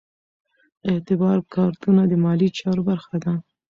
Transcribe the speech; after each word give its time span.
اعتبار 0.89 1.37
کارتونه 1.55 2.01
د 2.07 2.13
مالي 2.23 2.49
چارو 2.57 2.81
برخه 2.89 3.15
ده. 3.23 3.33